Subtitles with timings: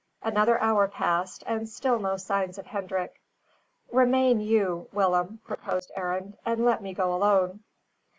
[0.23, 3.21] Another hour passed and still no signs of Hendrik.
[3.91, 7.59] "Remain you, Willem," proposed Arend, "and let me go alone."